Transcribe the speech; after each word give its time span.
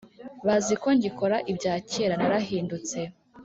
baziko 0.47 0.87
ngikora 0.97 1.37
ibyakera 1.51 2.13
narahindutse 2.17 2.99